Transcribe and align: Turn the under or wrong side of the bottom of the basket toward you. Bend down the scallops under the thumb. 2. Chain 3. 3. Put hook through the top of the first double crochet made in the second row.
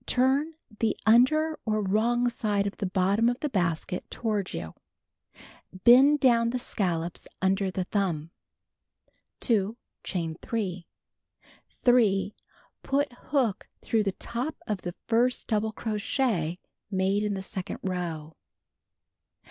Turn 0.07 0.55
the 0.79 0.97
under 1.05 1.59
or 1.63 1.79
wrong 1.83 2.27
side 2.27 2.65
of 2.65 2.77
the 2.77 2.87
bottom 2.87 3.29
of 3.29 3.39
the 3.41 3.49
basket 3.49 4.09
toward 4.09 4.51
you. 4.51 4.73
Bend 5.83 6.19
down 6.19 6.49
the 6.49 6.57
scallops 6.57 7.27
under 7.39 7.69
the 7.69 7.83
thumb. 7.83 8.31
2. 9.41 9.77
Chain 10.03 10.37
3. 10.41 10.87
3. 11.83 12.33
Put 12.81 13.13
hook 13.25 13.67
through 13.81 14.01
the 14.01 14.11
top 14.13 14.55
of 14.65 14.81
the 14.81 14.95
first 15.05 15.45
double 15.47 15.71
crochet 15.71 16.57
made 16.89 17.21
in 17.21 17.35
the 17.35 17.43
second 17.43 17.77
row. 17.83 18.33